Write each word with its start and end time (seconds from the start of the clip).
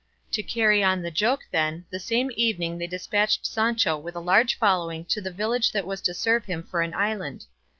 To 0.31 0.41
carry 0.41 0.83
on 0.83 1.03
the 1.03 1.11
joke, 1.11 1.41
then, 1.51 1.85
the 1.91 1.99
same 1.99 2.31
evening 2.35 2.79
they 2.79 2.87
despatched 2.87 3.45
Sancho 3.45 3.99
with 3.99 4.15
a 4.15 4.19
large 4.19 4.57
following 4.57 5.05
to 5.05 5.21
the 5.21 5.29
village 5.29 5.71
that 5.73 5.85
was 5.85 6.01
to 6.01 6.15
serve 6.15 6.45
him 6.45 6.63
for 6.63 6.81
an 6.81 6.95
island. 6.95 7.45